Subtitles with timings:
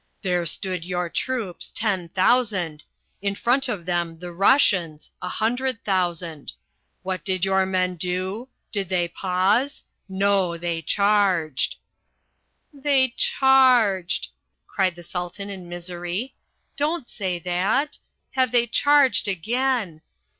[0.23, 2.85] "There stood your troops ten thousand!
[3.21, 6.53] In front of them the Russians a hundred thousand.
[7.03, 8.49] What did your men do?
[8.71, 9.83] Did they pause?
[10.09, 11.75] No, they charged!"
[12.73, 14.29] "They charged!"
[14.65, 16.33] cried the Sultan in misery.
[16.75, 17.99] "Don't say that!
[18.31, 20.01] Have they charged again!